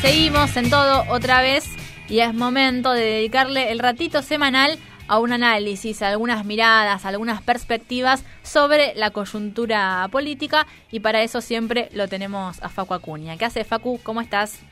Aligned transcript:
Seguimos 0.00 0.56
en 0.56 0.70
todo 0.70 1.04
otra 1.10 1.42
vez 1.42 1.68
y 2.08 2.20
es 2.20 2.32
momento 2.32 2.92
de 2.92 3.02
dedicarle 3.02 3.70
el 3.70 3.78
ratito 3.78 4.22
semanal 4.22 4.78
a 5.08 5.18
un 5.18 5.30
análisis, 5.30 6.00
a 6.00 6.08
algunas 6.08 6.46
miradas, 6.46 7.04
a 7.04 7.08
algunas 7.08 7.42
perspectivas 7.42 8.24
sobre 8.42 8.94
la 8.94 9.10
coyuntura 9.10 10.08
política 10.10 10.66
y 10.90 11.00
para 11.00 11.22
eso 11.22 11.42
siempre 11.42 11.90
lo 11.92 12.08
tenemos 12.08 12.62
a 12.62 12.70
Facu 12.70 12.94
Acuña. 12.94 13.36
¿Qué 13.36 13.44
hace 13.44 13.62
Facu? 13.62 14.00
¿Cómo 14.02 14.22
estás? 14.22 14.62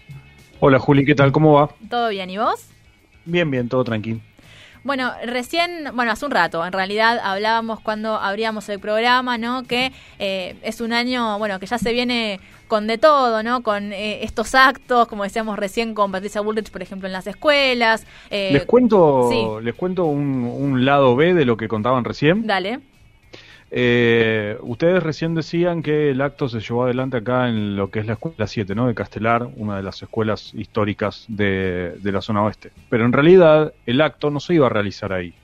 Hola 0.60 0.78
Juli, 0.78 1.04
¿qué 1.04 1.14
tal? 1.14 1.30
¿Cómo 1.30 1.52
va? 1.52 1.68
¿Todo 1.90 2.08
bien? 2.08 2.30
¿Y 2.30 2.38
vos? 2.38 2.66
Bien, 3.26 3.50
bien, 3.50 3.68
todo 3.68 3.84
tranquilo. 3.84 4.20
Bueno, 4.89 5.12
recién, 5.23 5.91
bueno, 5.95 6.12
hace 6.12 6.25
un 6.25 6.30
rato, 6.30 6.64
en 6.64 6.73
realidad 6.73 7.20
hablábamos 7.23 7.79
cuando 7.80 8.16
abríamos 8.16 8.70
el 8.70 8.80
programa, 8.80 9.37
¿no? 9.37 9.64
Que 9.64 9.93
eh, 10.18 10.56
es 10.62 10.80
un 10.80 10.95
año, 10.95 11.37
bueno, 11.38 11.60
que 11.60 11.66
ya 11.66 11.77
se 11.77 11.92
viene 11.92 12.41
con 12.69 12.87
de 12.87 12.96
todo, 12.96 13.43
¿no? 13.43 13.62
Con 13.62 13.93
eh, 13.93 14.24
estos 14.24 14.55
actos, 14.55 15.06
como 15.06 15.24
decíamos 15.24 15.59
recién 15.59 15.93
con 15.93 16.10
Patricia 16.10 16.41
Bullrich, 16.41 16.70
por 16.70 16.80
ejemplo, 16.80 17.06
en 17.06 17.12
las 17.12 17.27
escuelas. 17.27 18.06
Eh, 18.30 18.48
les 18.51 18.65
cuento, 18.65 19.60
les 19.60 19.74
cuento 19.74 20.06
un, 20.06 20.45
un, 20.45 20.87
lado 20.87 21.15
B 21.16 21.34
de 21.34 21.45
lo 21.45 21.59
que 21.59 21.68
contaban 21.68 22.05
recién. 22.05 22.46
Dale. 22.46 22.80
Eh, 23.70 24.56
ustedes 24.62 25.02
recién 25.02 25.34
decían 25.34 25.82
que 25.82 26.10
el 26.10 26.20
acto 26.22 26.48
se 26.48 26.60
llevó 26.60 26.84
adelante 26.84 27.18
acá 27.18 27.48
en 27.48 27.76
lo 27.76 27.90
que 27.90 28.00
es 28.00 28.06
la 28.06 28.14
escuela 28.14 28.46
7, 28.46 28.74
¿no? 28.74 28.86
De 28.86 28.95
Castelar, 28.95 29.46
una 29.56 29.76
de 29.76 29.82
las 29.82 30.02
escuelas 30.02 30.54
históricas 30.54 31.26
de, 31.28 31.98
la 32.02 32.23
zona 32.23 32.42
oeste. 32.42 32.73
Pero 32.88 33.04
en 33.04 33.12
realidad 33.12 33.74
el 33.84 34.00
acto 34.00 34.30
no 34.30 34.40
se 34.40 34.54
iba 34.54 34.66
a 34.66 34.70
realizar 34.70 35.12
ahí. 35.12 35.34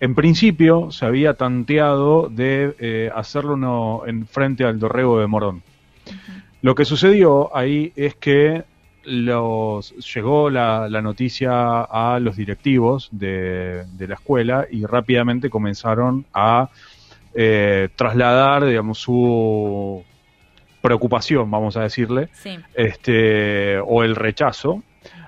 En 0.00 0.14
principio 0.14 0.90
se 0.90 1.06
había 1.06 1.34
tanteado 1.34 2.28
de 2.28 2.74
eh, 2.78 3.10
hacerlo 3.14 4.06
en 4.06 4.26
frente 4.26 4.64
al 4.64 4.78
Dorrego 4.78 5.18
de 5.18 5.26
Morón. 5.26 5.62
Lo 6.62 6.74
que 6.74 6.84
sucedió 6.84 7.54
ahí 7.56 7.92
es 7.96 8.14
que 8.14 8.64
los, 9.04 9.94
llegó 10.14 10.48
la, 10.48 10.88
noticia 11.02 11.82
a 11.82 12.18
los 12.20 12.36
directivos 12.36 13.08
de 13.10 13.84
la 13.98 14.14
escuela 14.14 14.66
y 14.70 14.86
rápidamente 14.86 15.50
comenzaron 15.50 16.24
a 16.32 16.70
eh, 17.34 17.88
trasladar, 17.96 18.64
digamos, 18.64 18.98
su 18.98 20.04
preocupación, 20.80 21.50
vamos 21.50 21.76
a 21.76 21.82
decirle, 21.82 22.28
este, 22.74 23.78
o 23.78 24.04
el 24.04 24.14
rechazo 24.14 24.82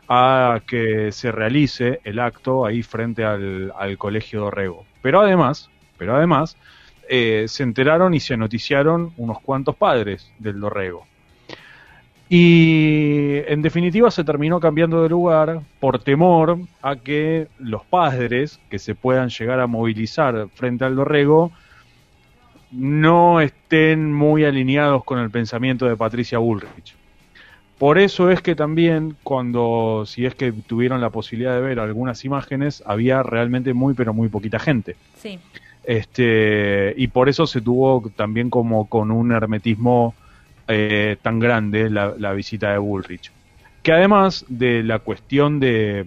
a 0.09 0.61
que 0.67 1.11
se 1.13 1.33
realice 1.33 2.01
el 2.05 2.19
acto 2.21 2.65
ahí 2.65 2.83
frente 2.83 3.25
al, 3.25 3.73
Colegio 3.99 4.41
Dorrego. 4.41 4.85
Pero 5.03 5.21
además, 5.21 5.71
pero 5.99 6.15
además, 6.15 6.57
eh, 7.09 7.47
se 7.49 7.63
enteraron 7.63 8.15
y 8.15 8.21
se 8.21 8.37
noticiaron 8.37 9.13
unos 9.17 9.41
cuantos 9.41 9.75
padres 9.77 10.31
del 10.39 10.61
Dorrego. 10.61 11.07
Y 12.29 13.37
en 13.47 13.63
definitiva 13.63 14.11
se 14.11 14.25
terminó 14.25 14.59
cambiando 14.59 15.03
de 15.03 15.09
lugar 15.09 15.61
por 15.79 16.01
temor 16.01 16.59
a 16.83 16.97
que 16.97 17.47
los 17.59 17.85
padres 17.85 18.61
que 18.69 18.81
se 18.81 18.97
puedan 18.97 19.29
llegar 19.29 19.61
a 19.61 19.69
movilizar 19.69 20.49
frente 20.55 20.85
al 20.85 20.97
Dorrego 20.97 21.53
no 22.71 23.41
estén 23.41 24.13
muy 24.13 24.45
alineados 24.45 25.05
con 25.05 25.19
el 25.19 25.31
pensamiento 25.31 25.87
de 25.87 25.97
Patricia 25.97 26.39
Bullrich. 26.39 26.95
Por 27.79 27.99
eso 27.99 28.31
es 28.31 28.41
que 28.41 28.55
también 28.55 29.17
cuando, 29.23 30.05
si 30.07 30.25
es 30.25 30.35
que 30.35 30.51
tuvieron 30.53 31.01
la 31.01 31.11
posibilidad 31.11 31.55
de 31.55 31.61
ver 31.61 31.79
algunas 31.79 32.25
imágenes, 32.25 32.83
había 32.87 33.23
realmente 33.23 33.75
muy 33.75 33.93
pero 33.93 34.15
muy 34.15 34.29
poquita 34.29 34.59
gente. 34.59 34.97
Sí. 35.17 35.39
Este, 35.85 36.95
y 36.97 37.09
por 37.09 37.29
eso 37.29 37.47
se 37.47 37.61
tuvo 37.61 38.11
también 38.17 38.51
como 38.51 38.89
con 38.89 39.11
un 39.11 39.31
hermetismo 39.31 40.15
eh, 40.69 41.17
tan 41.23 41.39
grande 41.39 41.91
la, 41.91 42.33
visita 42.33 42.73
de 42.73 42.79
Bullrich. 42.79 43.31
Que 43.83 43.93
además 43.93 44.45
de 44.49 44.83
la 44.83 44.99
cuestión 44.99 45.61
de, 45.61 46.07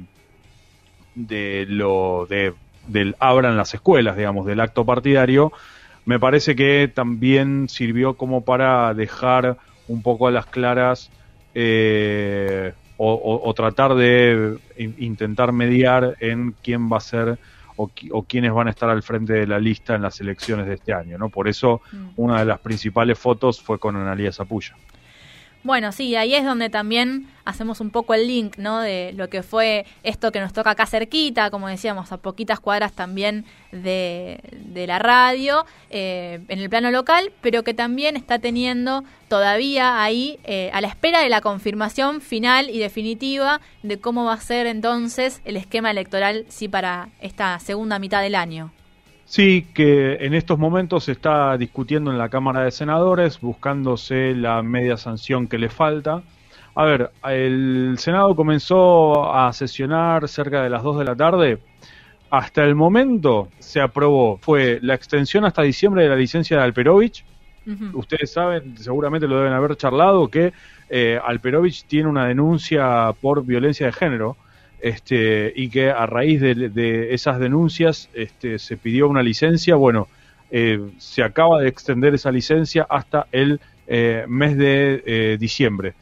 de 1.16 1.66
lo 1.70 2.26
de, 2.30 2.54
del 2.88 3.16
abran 3.20 3.56
las 3.56 3.74
escuelas, 3.74 4.18
digamos, 4.18 4.46
del 4.46 4.60
acto 4.60 4.86
partidario, 4.86 5.54
me 6.10 6.20
parece 6.20 6.56
que 6.56 6.92
también 6.92 7.70
sirvió 7.70 8.16
como 8.16 8.44
para 8.44 8.96
dejar 8.96 9.58
un 9.88 10.02
poco 10.02 10.28
a 10.28 10.32
las 10.32 10.48
claras 10.48 11.12
eh, 11.54 12.74
o, 12.98 13.54
tratar 13.56 13.94
de 13.94 14.58
intentar 14.98 15.52
mediar 15.52 16.16
en 16.20 16.56
quién 16.64 16.92
va 16.92 16.98
a 16.98 17.02
ser 17.02 17.38
o, 17.76 17.92
o, 18.10 18.24
quiénes 18.24 18.52
van 18.52 18.70
a 18.70 18.72
estar 18.72 18.90
al 18.90 19.04
frente 19.04 19.34
de 19.34 19.46
la 19.46 19.60
lista 19.60 19.94
en 19.94 20.02
las 20.02 20.20
elecciones 20.20 20.66
de 20.66 20.74
este 20.74 20.94
año, 20.94 21.20
¿no? 21.20 21.30
Por 21.30 21.48
eso 21.48 21.82
mm. 21.92 22.08
una 22.16 22.40
de 22.40 22.46
las 22.46 22.60
principales 22.60 23.20
fotos 23.20 23.62
fue 23.62 23.78
con 23.78 23.96
Analia 23.96 24.32
Zapulla. 24.32 24.76
Bueno, 25.62 25.92
sí, 25.92 26.16
ahí 26.16 26.36
es 26.36 26.46
donde 26.46 26.70
también 26.70 27.28
hacemos 27.44 27.82
un 27.82 27.90
poco 27.90 28.14
el 28.14 28.28
link, 28.28 28.58
¿no? 28.58 28.80
De 28.80 29.12
lo 29.14 29.30
que 29.30 29.44
fue 29.44 29.86
esto 30.04 30.32
que 30.32 30.40
nos 30.40 30.54
toca 30.54 30.72
acá 30.72 30.86
cerquita, 30.86 31.52
como 31.52 31.68
decíamos, 31.68 32.14
a 32.14 32.18
poquitas 32.18 32.62
cuadras 32.62 32.94
también 32.94 33.44
de, 33.74 34.40
la 34.88 35.00
radio, 35.00 35.66
eh, 35.90 36.40
en 36.48 36.60
el 36.60 36.70
plano 36.70 36.92
local, 36.92 37.34
pero 37.42 37.64
que 37.64 37.74
también 37.74 38.16
está 38.16 38.40
teniendo 38.40 39.04
todavía 39.28 40.02
ahí, 40.02 40.40
eh, 40.46 40.72
a 40.74 40.80
la 40.80 40.88
espera 40.88 41.20
de 41.20 41.30
la 41.30 41.42
confirmación 41.42 42.22
final 42.22 42.70
y 42.70 42.80
definitiva 42.80 43.60
de 43.84 44.00
cómo 44.00 44.24
va 44.24 44.34
a 44.34 44.42
ser 44.42 44.66
entonces 44.66 45.42
el 45.44 45.58
esquema 45.58 45.92
electoral, 45.92 46.46
sí, 46.48 46.70
para 46.70 47.10
esta 47.20 47.60
segunda 47.60 48.00
mitad 48.00 48.22
del 48.22 48.36
año. 48.36 48.72
Sí, 49.30 49.68
que 49.76 50.16
en 50.26 50.34
estos 50.34 50.58
momentos 50.58 51.04
se 51.04 51.12
está 51.12 51.56
discutiendo 51.56 52.10
en 52.10 52.18
la 52.18 52.30
Cámara 52.30 52.64
de 52.64 52.72
Senadores, 52.72 53.40
buscándose 53.40 54.34
la 54.34 54.64
media 54.64 54.98
sanción 54.98 55.48
que 55.48 55.60
le 55.60 55.70
falta. 55.70 56.24
A 56.74 56.84
ver, 56.86 57.12
el 57.26 57.98
Senado 58.00 58.36
comenzó 58.36 59.32
a 59.32 59.54
sesionar 59.54 60.28
cerca 60.28 60.64
de 60.64 60.72
las 60.72 60.82
2 60.82 60.98
de 60.98 61.06
la 61.06 61.16
tarde. 61.16 61.60
Hasta 62.32 62.64
el 62.64 62.74
momento 62.74 63.50
se 63.60 63.80
aprobó, 63.82 64.40
fue 64.42 64.80
la 64.82 64.96
extensión 64.96 65.46
hasta 65.46 65.62
diciembre 65.62 66.02
de 66.02 66.10
la 66.10 66.16
licencia 66.16 66.58
de 66.58 66.64
Alperovich. 66.64 67.24
Ustedes 67.94 68.34
saben, 68.34 68.80
seguramente 68.80 69.28
lo 69.28 69.38
deben 69.38 69.54
haber 69.54 69.76
charlado, 69.76 70.28
que 70.30 70.54
eh, 70.90 71.20
Alperovich 71.24 71.86
tiene 71.86 72.10
una 72.10 72.26
denuncia 72.26 73.14
por 73.22 73.46
violencia 73.46 73.86
de 73.86 73.92
género 73.92 74.38
este, 74.82 75.52
y 75.56 75.70
que 75.70 75.90
a 75.90 76.06
raíz 76.06 76.42
de, 76.42 77.14
esas 77.14 77.40
denuncias 77.40 78.10
este, 78.14 78.60
se 78.60 78.78
pidió 78.78 79.08
una 79.08 79.24
licencia. 79.24 79.76
Bueno, 79.76 80.08
eh, 80.52 80.80
se 80.98 81.24
acaba 81.24 81.60
de 81.62 81.68
extender 81.68 82.14
esa 82.14 82.32
licencia 82.32 82.88
hasta 82.90 83.28
el 83.32 83.60
eh, 83.88 84.26
mes 84.28 84.58
de 84.58 85.04
eh, 85.06 85.38
diciembre. 85.40 85.94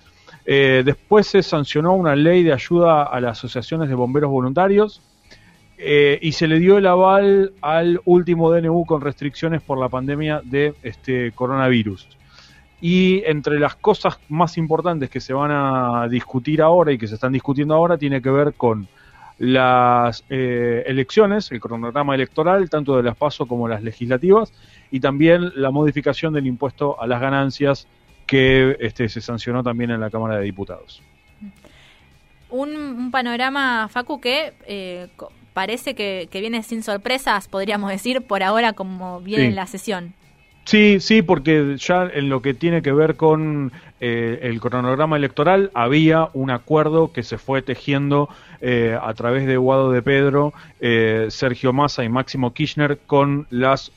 después 0.45 1.27
se 1.27 1.43
sancionó 1.43 1.93
una 1.93 2.15
ley 2.15 2.41
de 2.43 2.53
ayuda 2.53 3.03
a 3.03 3.19
las 3.19 3.37
asociaciones 3.39 3.89
de 3.89 3.95
bomberos 3.95 4.31
voluntarios 4.31 5.01
y 5.77 6.31
se 6.31 6.47
le 6.47 6.57
dio 6.57 6.77
el 6.77 6.87
aval 6.87 7.51
al 7.61 7.99
último 8.05 8.49
DNU 8.49 8.85
con 8.85 9.01
restricciones 9.01 9.61
por 9.61 9.77
la 9.77 9.89
pandemia 9.89 10.41
de 10.43 10.73
este 10.83 11.33
coronavirus. 11.33 12.16
Y 12.79 13.23
entre 13.25 13.59
las 13.59 13.75
cosas 13.75 14.19
más 14.29 14.57
importantes 14.57 15.09
que 15.09 15.19
se 15.19 15.33
van 15.33 15.51
a 15.51 16.07
discutir 16.09 16.61
ahora 16.61 16.91
y 16.91 16.97
que 16.97 17.07
se 17.07 17.15
están 17.15 17.33
discutiendo 17.33 17.73
ahora 17.73 17.97
tiene 17.97 18.21
que 18.21 18.29
ver 18.29 18.53
con 18.53 18.87
las 19.39 20.23
eh, 20.29 20.83
elecciones, 20.87 21.51
el 21.51 21.59
cronograma 21.59 22.15
electoral, 22.15 22.69
tanto 22.69 22.97
de 22.97 23.03
las 23.03 23.15
PASO 23.15 23.45
como 23.45 23.67
las 23.67 23.83
legislativas, 23.83 24.51
y 24.91 24.99
también 24.99 25.51
la 25.55 25.71
modificación 25.71 26.33
del 26.33 26.47
impuesto 26.47 26.99
a 26.99 27.07
las 27.07 27.21
ganancias 27.21 27.87
que 28.25 28.77
este, 28.79 29.09
se 29.09 29.21
sancionó 29.21 29.63
también 29.63 29.91
en 29.91 29.99
la 29.99 30.09
Cámara 30.09 30.37
de 30.37 30.43
Diputados. 30.43 31.01
Un, 32.49 33.11
panorama, 33.11 33.87
Facu, 33.89 34.19
que 34.19 34.53
eh, 34.65 35.07
parece 35.53 35.95
que, 35.95 36.29
viene 36.31 36.63
sin 36.63 36.83
sorpresas, 36.83 37.47
podríamos 37.47 37.89
decir, 37.89 38.21
por 38.21 38.43
ahora 38.43 38.73
como 38.73 39.21
viene 39.21 39.45
en 39.45 39.55
la 39.55 39.67
sesión. 39.67 40.13
Sí, 40.67 40.99
sí, 40.99 41.21
porque 41.21 41.77
ya 41.77 42.09
en 42.13 42.27
lo 42.27 42.41
que 42.41 42.53
tiene 42.53 42.81
que 42.81 42.91
ver 42.91 43.15
con 43.15 43.71
eh, 44.01 44.39
el 44.41 44.59
cronograma 44.59 45.15
electoral 45.15 45.71
había 45.73 46.27
un 46.33 46.51
acuerdo 46.51 47.13
que 47.13 47.23
se 47.23 47.37
fue 47.37 47.61
tejiendo 47.61 48.27
eh, 48.59 48.97
a 49.01 49.13
través 49.13 49.47
de 49.47 49.55
Guado 49.55 49.93
de 49.93 50.01
Pedro, 50.01 50.51
eh, 50.81 51.27
Sergio 51.29 51.71
Massa 51.71 52.03
y 52.03 52.09
Máximo 52.09 52.53
Kirchner 52.53 52.99
con 53.07 53.47
las 53.49 53.93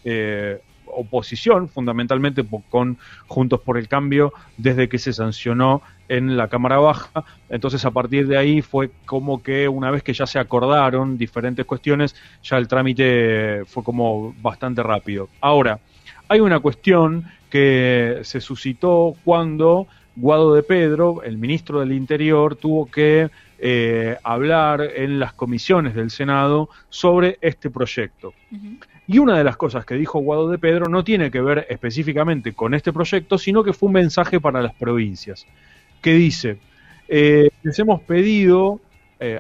oposición, 0.87 1.69
fundamentalmente 1.69 2.45
con 2.69 2.99
Juntos 3.27 3.61
por 3.61 3.77
el 3.77 3.89
Cambio, 3.89 4.33
desde 4.57 4.89
que 4.89 4.99
se 4.99 5.13
sancionó 5.13 5.83
en 6.09 6.37
la 6.37 6.47
Cámara 6.47 6.79
Baja. 6.79 7.25
Entonces, 7.49 7.85
a 7.85 7.91
partir 7.91 8.29
de 8.29 8.37
ahí 8.37 8.63
fue 8.63 8.91
como 9.07 9.43
que 9.43 9.69
una 9.69 9.91
vez 9.91 10.05
que 10.05 10.13
ya 10.13 10.27
se 10.27 10.39
acordaron 10.39 11.19
diferentes 11.19 11.67
cuestiones, 11.67 12.15
ya 12.45 12.59
el 12.59 12.69
trámite 12.69 13.65
fue 13.67 13.83
como 13.83 14.35
bastante 14.41 14.83
rápido. 14.85 15.29
Ahora, 15.41 15.81
hay 16.31 16.39
una 16.39 16.61
cuestión 16.61 17.25
que 17.51 18.21
se 18.23 18.41
suscitó 18.41 19.17
cuando 19.25 19.89
Guado 20.15 20.55
de 20.55 20.63
Pedro, 20.63 21.25
el 21.25 21.39
ministro 21.39 21.81
del 21.81 21.91
Interior, 21.91 22.55
tuvo 22.55 22.89
que 22.89 23.31
eh, 23.59 24.17
hablar 24.23 24.81
en 24.95 25.19
las 25.19 25.33
comisiones 25.33 25.93
del 25.97 26.09
Senado 26.09 26.69
sobre 26.89 27.37
este 27.41 27.69
proyecto. 27.69 28.33
Y 29.09 29.19
una 29.19 29.37
de 29.37 29.43
las 29.43 29.57
cosas 29.57 29.85
que 29.85 29.97
dijo 29.97 30.21
Guado 30.21 30.49
de 30.49 30.59
Pedro 30.59 30.87
no 30.87 31.03
tiene 31.03 31.33
que 31.33 31.41
ver 31.41 31.67
específicamente 31.69 32.53
con 32.53 32.75
este 32.75 32.93
proyecto, 32.93 33.37
sino 33.37 33.65
que 33.65 33.73
fue 33.73 33.89
un 33.89 33.95
mensaje 33.95 34.39
para 34.39 34.63
las 34.63 34.75
provincias, 34.75 35.49
que 36.01 36.15
dice, 36.15 36.59
eh, 37.09 37.51
les 37.65 37.77
hemos 37.81 38.03
pedido 38.03 38.81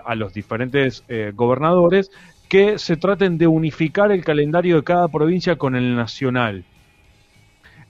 a 0.04 0.14
los 0.14 0.34
diferentes 0.34 1.04
gobernadores 1.34 2.10
que 2.50 2.78
se 2.78 2.98
traten 2.98 3.38
de 3.38 3.46
unificar 3.46 4.12
el 4.12 4.22
calendario 4.22 4.76
de 4.76 4.84
cada 4.84 5.08
provincia 5.08 5.56
con 5.56 5.74
el 5.74 5.96
nacional. 5.96 6.64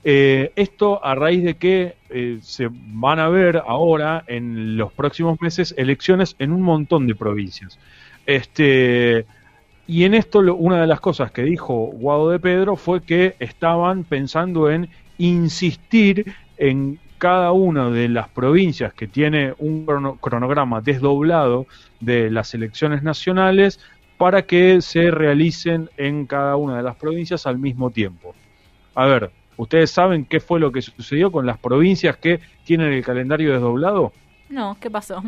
Esto 0.03 1.03
a 1.05 1.15
raíz 1.15 1.43
de 1.43 1.55
que 1.55 1.95
se 2.41 2.69
van 2.71 3.19
a 3.19 3.29
ver 3.29 3.61
ahora 3.65 4.23
en 4.27 4.77
los 4.77 4.91
próximos 4.93 5.39
meses 5.41 5.75
elecciones 5.77 6.35
en 6.39 6.51
un 6.51 6.61
montón 6.61 7.07
de 7.07 7.15
provincias. 7.15 7.77
Este, 8.25 9.25
y 9.87 10.03
en 10.05 10.13
esto 10.13 10.39
una 10.55 10.81
de 10.81 10.87
las 10.87 10.99
cosas 11.01 11.31
que 11.31 11.43
dijo 11.43 11.73
Guado 11.93 12.29
de 12.29 12.39
Pedro 12.39 12.75
fue 12.75 13.03
que 13.03 13.35
estaban 13.39 14.03
pensando 14.03 14.69
en 14.69 14.89
insistir 15.17 16.33
en 16.57 16.99
cada 17.17 17.51
una 17.51 17.89
de 17.91 18.09
las 18.09 18.29
provincias 18.29 18.93
que 18.93 19.07
tiene 19.07 19.53
un 19.59 19.85
cronograma 20.19 20.81
desdoblado 20.81 21.67
de 21.99 22.31
las 22.31 22.53
elecciones 22.55 23.03
nacionales 23.03 23.79
para 24.17 24.43
que 24.43 24.81
se 24.81 25.11
realicen 25.11 25.89
en 25.97 26.25
cada 26.25 26.55
una 26.55 26.77
de 26.77 26.83
las 26.83 26.95
provincias 26.95 27.45
al 27.45 27.59
mismo 27.59 27.91
tiempo. 27.91 28.33
A 28.95 29.05
ver, 29.05 29.31
¿ustedes 29.57 29.91
saben 29.91 30.25
qué 30.25 30.39
fue 30.39 30.59
lo 30.59 30.71
que 30.71 30.81
sucedió 30.81 31.31
con 31.31 31.45
las 31.45 31.57
provincias 31.57 32.17
que 32.17 32.39
tienen 32.63 32.93
el 32.93 33.03
calendario 33.03 33.53
desdoblado? 33.53 34.13
No, 34.49 34.77
¿qué 34.79 34.89
pasó? 34.89 35.23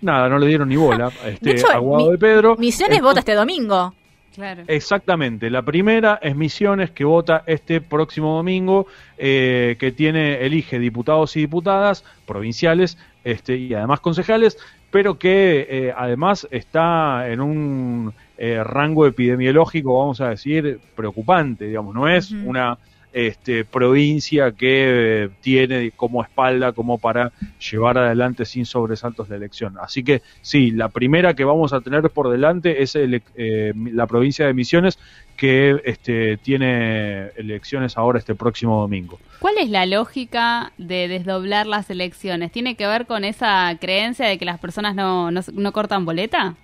nada, 0.00 0.28
no 0.28 0.38
le 0.38 0.46
dieron 0.46 0.68
ni 0.68 0.76
bola 0.76 1.10
este, 1.26 1.62
a 1.72 1.78
Guado 1.78 2.10
de 2.10 2.18
Pedro. 2.18 2.56
Misiones 2.56 3.00
vota 3.02 3.20
este 3.20 3.34
domingo. 3.34 3.94
Claro. 4.34 4.64
Exactamente. 4.66 5.48
La 5.48 5.62
primera 5.62 6.18
es 6.22 6.36
Misiones, 6.36 6.90
que 6.90 7.04
vota 7.04 7.42
este 7.46 7.80
próximo 7.80 8.36
domingo, 8.36 8.86
eh, 9.16 9.76
que 9.78 9.92
tiene, 9.92 10.44
elige 10.44 10.78
diputados 10.78 11.34
y 11.36 11.40
diputadas 11.40 12.04
provinciales 12.26 12.98
este, 13.24 13.56
y 13.56 13.72
además 13.72 14.00
concejales, 14.00 14.58
pero 14.90 15.18
que 15.18 15.66
eh, 15.70 15.94
además 15.96 16.46
está 16.50 17.30
en 17.30 17.40
un 17.40 18.12
eh, 18.36 18.62
rango 18.62 19.06
epidemiológico, 19.06 19.98
vamos 19.98 20.20
a 20.20 20.28
decir, 20.28 20.80
preocupante, 20.94 21.64
digamos, 21.64 21.94
no 21.94 22.06
es 22.06 22.30
una 22.30 22.76
este, 23.12 23.64
provincia 23.64 24.52
que 24.52 25.24
eh, 25.24 25.28
tiene 25.40 25.90
como 25.92 26.22
espalda 26.22 26.72
como 26.72 26.98
para 26.98 27.32
llevar 27.70 27.98
adelante 27.98 28.44
sin 28.44 28.66
sobresaltos 28.66 29.28
la 29.28 29.36
elección. 29.36 29.76
Así 29.80 30.04
que 30.04 30.22
sí, 30.42 30.70
la 30.70 30.88
primera 30.88 31.34
que 31.34 31.44
vamos 31.44 31.72
a 31.72 31.80
tener 31.80 32.10
por 32.10 32.30
delante 32.30 32.82
es 32.82 32.94
eh, 32.96 33.72
la 33.74 34.06
provincia 34.06 34.46
de 34.46 34.54
Misiones 34.54 34.98
que 35.36 35.80
este, 35.84 36.36
tiene 36.38 37.28
elecciones 37.36 37.96
ahora 37.96 38.18
este 38.18 38.34
próximo 38.34 38.80
domingo. 38.80 39.18
¿Cuál 39.40 39.58
es 39.58 39.68
la 39.68 39.86
lógica 39.86 40.72
de 40.78 41.08
desdoblar 41.08 41.66
las 41.66 41.90
elecciones? 41.90 42.52
¿Tiene 42.52 42.74
que 42.74 42.86
ver 42.86 43.06
con 43.06 43.24
esa 43.24 43.76
creencia 43.80 44.26
de 44.26 44.38
que 44.38 44.44
las 44.44 44.58
personas 44.58 44.94
no, 44.94 45.30
no 45.30 45.72
cortan 45.72 46.04
boleta? 46.04 46.56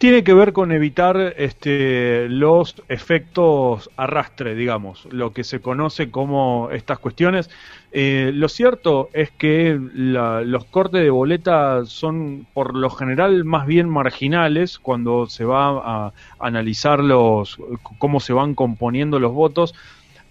Tiene 0.00 0.24
que 0.24 0.32
ver 0.32 0.54
con 0.54 0.72
evitar 0.72 1.34
este, 1.36 2.26
los 2.30 2.74
efectos 2.88 3.90
arrastre, 3.98 4.54
digamos, 4.54 5.06
lo 5.10 5.34
que 5.34 5.44
se 5.44 5.60
conoce 5.60 6.10
como 6.10 6.70
estas 6.72 6.98
cuestiones. 6.98 7.50
Eh, 7.92 8.30
lo 8.32 8.48
cierto 8.48 9.10
es 9.12 9.30
que 9.30 9.78
los 9.78 10.64
cortes 10.64 11.02
de 11.02 11.10
boleta 11.10 11.84
son 11.84 12.46
por 12.54 12.74
lo 12.76 12.88
general 12.88 13.44
más 13.44 13.66
bien 13.66 13.90
marginales 13.90 14.78
cuando 14.78 15.26
se 15.26 15.44
va 15.44 16.06
a 16.06 16.12
analizar 16.38 17.04
los, 17.04 17.58
cómo 17.98 18.20
se 18.20 18.32
van 18.32 18.54
componiendo 18.54 19.18
los 19.18 19.34
votos 19.34 19.74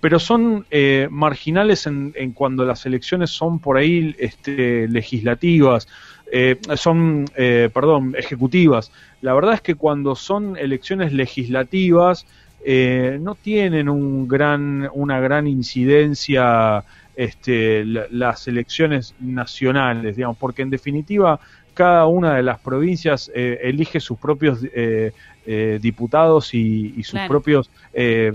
pero 0.01 0.19
son 0.19 0.65
eh, 0.71 1.07
marginales 1.11 1.85
en, 1.87 2.13
en, 2.15 2.31
cuando 2.31 2.65
las 2.65 2.85
elecciones 2.85 3.31
son 3.31 3.59
por 3.59 3.77
ahí 3.77 4.15
este, 4.17 4.87
legislativas, 4.87 5.87
eh, 6.31 6.57
son, 6.75 7.25
eh, 7.35 7.69
perdón, 7.73 8.15
ejecutivas. 8.17 8.91
La 9.21 9.33
verdad 9.33 9.55
es 9.55 9.61
que 9.61 9.75
cuando 9.75 10.15
son 10.15 10.57
elecciones 10.57 11.11
legislativas 11.11 12.25
eh, 12.63 13.17
no 13.21 13.35
tienen 13.35 13.89
un 13.89 14.27
gran, 14.27 14.89
una 14.93 15.19
gran 15.19 15.47
incidencia 15.47 16.83
este, 17.15 17.83
las 17.83 18.47
elecciones 18.47 19.15
nacionales, 19.19 20.15
digamos, 20.15 20.37
porque 20.37 20.61
en 20.61 20.69
definitiva 20.69 21.39
cada 21.79 22.07
una 22.07 22.35
de 22.35 22.43
las 22.43 22.59
provincias 22.59 23.31
elige 23.33 24.01
sus 24.01 24.17
propios 24.19 24.59
diputados 25.79 26.53
y, 26.53 27.01
sus 27.03 27.21
propios 27.21 27.71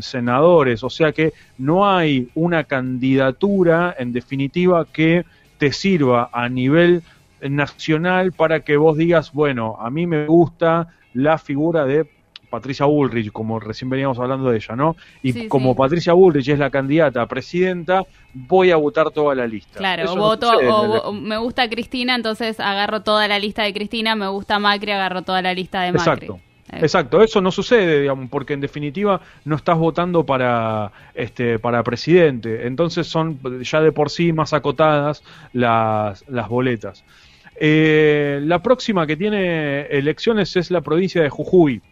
senadores, 0.00 0.82
o 0.82 0.88
sea 0.88 1.12
que 1.12 1.34
no 1.58 1.86
hay 1.86 2.30
una 2.34 2.64
candidatura 2.64 3.94
en 3.98 4.14
definitiva 4.14 4.86
que 4.90 5.26
te 5.58 5.72
sirva 5.72 6.30
a 6.32 6.48
nivel 6.48 7.02
nacional 7.42 8.32
para 8.32 8.60
que 8.60 8.78
vos 8.78 8.96
digas, 8.96 9.30
bueno, 9.34 9.76
a 9.78 9.90
mí 9.90 10.06
me 10.06 10.24
gusta 10.24 10.88
la 11.12 11.36
figura 11.36 11.84
de 11.84 12.06
Patricia 12.54 12.86
Bullrich, 12.86 13.32
como 13.32 13.58
recién 13.58 13.90
veníamos 13.90 14.16
hablando 14.20 14.48
de 14.48 14.58
ella, 14.58 14.76
¿no? 14.76 14.94
Y 15.24 15.48
como 15.48 15.74
Patricia 15.74 16.12
Bullrich 16.12 16.48
es 16.50 16.58
la 16.60 16.70
candidata 16.70 17.22
a 17.22 17.26
presidenta, 17.26 18.04
voy 18.32 18.70
a 18.70 18.76
votar 18.76 19.10
toda 19.10 19.34
la 19.34 19.44
lista. 19.44 19.80
Claro, 19.80 20.14
voto, 20.14 20.48
o, 20.50 21.12
me 21.12 21.36
gusta 21.38 21.68
Cristina, 21.68 22.14
entonces 22.14 22.60
agarro 22.60 23.02
toda 23.02 23.26
la 23.26 23.40
lista 23.40 23.64
de 23.64 23.74
Cristina, 23.74 24.14
me 24.14 24.28
gusta 24.28 24.60
Macri, 24.60 24.92
agarro 24.92 25.22
toda 25.22 25.42
la 25.42 25.52
lista 25.52 25.82
de 25.82 25.90
Macri. 25.90 26.12
Exacto. 26.12 26.40
Exacto, 26.72 27.22
eso 27.22 27.40
no 27.40 27.50
sucede, 27.50 28.00
digamos, 28.00 28.30
porque 28.30 28.54
en 28.54 28.60
definitiva 28.60 29.20
no 29.44 29.56
estás 29.56 29.76
votando 29.78 30.24
para 30.24 30.92
este 31.14 31.58
para 31.58 31.82
presidente, 31.82 32.66
entonces 32.66 33.06
son 33.06 33.38
ya 33.62 33.80
de 33.80 33.92
por 33.92 34.10
sí 34.10 34.32
más 34.32 34.52
acotadas 34.52 35.22
las, 35.52 36.24
las 36.28 36.48
boletas. 36.48 37.04
Eh, 37.56 38.40
la 38.42 38.62
próxima 38.62 39.06
que 39.06 39.16
tiene 39.16 39.82
elecciones 39.82 40.56
es 40.56 40.70
la 40.70 40.80
provincia 40.80 41.22
de 41.22 41.28
Jujuy, 41.28 41.82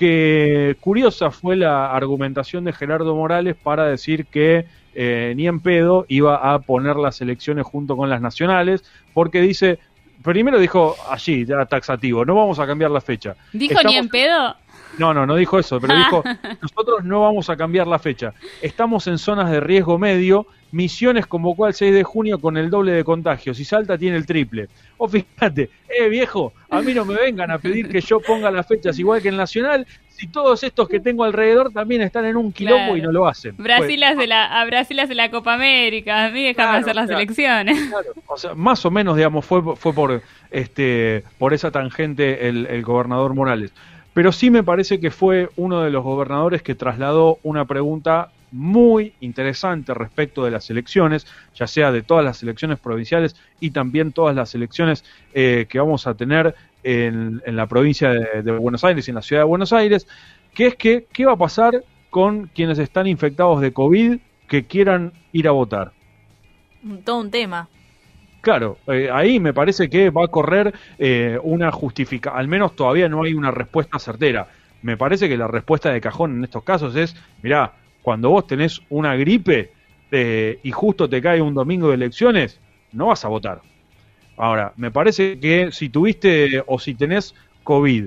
que 0.00 0.78
curiosa 0.80 1.30
fue 1.30 1.56
la 1.56 1.92
argumentación 1.92 2.64
de 2.64 2.72
Gerardo 2.72 3.14
Morales 3.14 3.54
para 3.54 3.84
decir 3.84 4.24
que 4.24 4.64
eh, 4.94 5.34
ni 5.36 5.46
en 5.46 5.60
pedo 5.60 6.06
iba 6.08 6.54
a 6.54 6.60
poner 6.60 6.96
las 6.96 7.20
elecciones 7.20 7.66
junto 7.66 7.98
con 7.98 8.08
las 8.08 8.22
nacionales, 8.22 8.82
porque 9.12 9.42
dice, 9.42 9.78
primero 10.22 10.58
dijo 10.58 10.96
allí, 11.10 11.44
ya 11.44 11.66
taxativo, 11.66 12.24
no 12.24 12.34
vamos 12.34 12.58
a 12.58 12.66
cambiar 12.66 12.90
la 12.90 13.02
fecha. 13.02 13.36
¿Dijo 13.52 13.82
ni 13.84 13.96
en 13.96 14.08
pedo? 14.08 14.56
No, 14.98 15.14
no, 15.14 15.26
no 15.26 15.36
dijo 15.36 15.58
eso, 15.58 15.80
pero 15.80 15.96
dijo, 15.96 16.22
nosotros 16.62 17.04
no 17.04 17.22
vamos 17.22 17.48
a 17.48 17.56
cambiar 17.56 17.86
la 17.86 17.98
fecha. 17.98 18.34
Estamos 18.60 19.06
en 19.06 19.18
zonas 19.18 19.50
de 19.50 19.60
riesgo 19.60 19.98
medio, 19.98 20.46
Misiones 20.72 21.26
convocó 21.26 21.64
al 21.64 21.74
6 21.74 21.92
de 21.92 22.04
junio 22.04 22.40
con 22.40 22.56
el 22.56 22.70
doble 22.70 22.92
de 22.92 23.02
contagios 23.02 23.58
y 23.58 23.64
Salta 23.64 23.98
tiene 23.98 24.16
el 24.16 24.26
triple. 24.26 24.68
O 24.98 25.08
fíjate, 25.08 25.70
eh 25.88 26.08
viejo, 26.08 26.52
a 26.68 26.80
mí 26.80 26.94
no 26.94 27.04
me 27.04 27.14
vengan 27.14 27.50
a 27.50 27.58
pedir 27.58 27.88
que 27.88 28.00
yo 28.00 28.20
ponga 28.20 28.50
las 28.50 28.68
fechas 28.68 28.98
igual 28.98 29.20
que 29.20 29.30
el 29.30 29.36
Nacional, 29.36 29.86
si 30.08 30.28
todos 30.28 30.62
estos 30.62 30.88
que 30.88 31.00
tengo 31.00 31.24
alrededor 31.24 31.72
también 31.72 32.02
están 32.02 32.24
en 32.24 32.36
un 32.36 32.52
quilombo 32.52 32.96
y 32.96 33.02
no 33.02 33.10
lo 33.10 33.26
hacen. 33.26 33.56
Brasil 33.56 34.02
hace 34.04 34.26
la, 34.28 34.60
a 34.60 34.64
Brasil 34.64 35.00
hace 35.00 35.14
la 35.14 35.30
Copa 35.30 35.54
América, 35.54 36.26
a 36.26 36.30
mí 36.30 36.44
déjame 36.44 36.78
hacer 36.78 36.94
las 36.94 37.10
elecciones. 37.10 37.76
O 38.26 38.36
sea, 38.36 38.54
más 38.54 38.84
o 38.86 38.90
menos, 38.92 39.16
digamos, 39.16 39.44
fue, 39.44 39.74
fue 39.74 39.92
por, 39.92 40.22
este, 40.50 41.24
por 41.38 41.52
esa 41.52 41.72
tangente 41.72 42.48
el, 42.48 42.66
el 42.66 42.82
gobernador 42.82 43.34
Morales 43.34 43.72
pero 44.14 44.32
sí 44.32 44.50
me 44.50 44.62
parece 44.62 45.00
que 45.00 45.10
fue 45.10 45.50
uno 45.56 45.82
de 45.82 45.90
los 45.90 46.02
gobernadores 46.02 46.62
que 46.62 46.74
trasladó 46.74 47.38
una 47.42 47.64
pregunta 47.64 48.30
muy 48.52 49.14
interesante 49.20 49.94
respecto 49.94 50.44
de 50.44 50.50
las 50.50 50.70
elecciones, 50.70 51.26
ya 51.54 51.66
sea 51.66 51.92
de 51.92 52.02
todas 52.02 52.24
las 52.24 52.42
elecciones 52.42 52.80
provinciales 52.80 53.36
y 53.60 53.70
también 53.70 54.12
todas 54.12 54.34
las 54.34 54.54
elecciones 54.54 55.04
eh, 55.34 55.66
que 55.68 55.78
vamos 55.78 56.06
a 56.06 56.14
tener 56.14 56.54
en, 56.82 57.42
la 57.46 57.66
provincia 57.66 58.10
de, 58.10 58.52
Buenos 58.52 58.82
Aires 58.84 59.06
y 59.06 59.10
en 59.10 59.14
la 59.14 59.22
ciudad 59.22 59.42
de 59.42 59.46
Buenos 59.46 59.72
Aires, 59.72 60.06
que 60.54 60.68
es 60.68 60.74
que 60.76 61.06
qué 61.12 61.26
va 61.26 61.32
a 61.32 61.36
pasar 61.36 61.84
con 62.08 62.46
quienes 62.48 62.78
están 62.78 63.06
infectados 63.06 63.60
de 63.60 63.72
COVID 63.72 64.18
que 64.48 64.64
quieran 64.64 65.12
ir 65.32 65.46
a 65.46 65.52
votar. 65.52 65.92
Todo 67.04 67.20
un 67.20 67.30
tema. 67.30 67.68
Claro, 68.40 68.78
eh, 68.86 69.10
ahí 69.12 69.38
me 69.38 69.52
parece 69.52 69.90
que 69.90 70.08
va 70.08 70.24
a 70.24 70.28
correr 70.28 70.72
eh, 70.98 71.38
una 71.42 71.70
justificación, 71.70 72.40
al 72.40 72.48
menos 72.48 72.74
todavía 72.74 73.08
no 73.08 73.22
hay 73.22 73.34
una 73.34 73.50
respuesta 73.50 73.98
certera. 73.98 74.48
Me 74.82 74.96
parece 74.96 75.28
que 75.28 75.36
la 75.36 75.46
respuesta 75.46 75.92
de 75.92 76.00
cajón 76.00 76.36
en 76.36 76.44
estos 76.44 76.64
casos 76.64 76.96
es, 76.96 77.14
mirá, 77.42 77.74
cuando 78.00 78.30
vos 78.30 78.46
tenés 78.46 78.80
una 78.88 79.14
gripe 79.14 79.72
eh, 80.10 80.58
y 80.62 80.70
justo 80.70 81.06
te 81.06 81.20
cae 81.20 81.42
un 81.42 81.52
domingo 81.52 81.88
de 81.88 81.96
elecciones, 81.96 82.58
no 82.92 83.08
vas 83.08 83.24
a 83.26 83.28
votar. 83.28 83.60
Ahora, 84.38 84.72
me 84.76 84.90
parece 84.90 85.38
que 85.38 85.70
si 85.70 85.90
tuviste 85.90 86.62
o 86.66 86.78
si 86.78 86.94
tenés 86.94 87.34
COVID 87.62 88.06